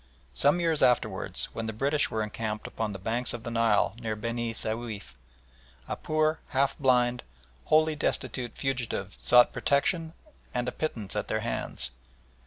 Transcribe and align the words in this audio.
Some 0.33 0.59
years 0.59 0.81
afterwards, 0.81 1.49
when 1.53 1.67
the 1.67 1.73
British 1.73 2.09
were 2.09 2.23
encamped 2.23 2.65
upon 2.65 2.91
the 2.91 2.97
banks 2.97 3.33
of 3.35 3.43
the 3.43 3.51
Nile 3.51 3.95
near 4.01 4.15
Beni 4.15 4.51
Souif, 4.51 5.13
a 5.87 5.95
poor, 5.95 6.39
half 6.47 6.75
blind, 6.79 7.21
wholly 7.65 7.95
destitute 7.95 8.57
fugitive 8.57 9.15
sought 9.19 9.53
protection 9.53 10.13
and 10.55 10.67
a 10.67 10.71
pittance 10.71 11.15
at 11.15 11.27
their 11.27 11.41
hands. 11.41 11.91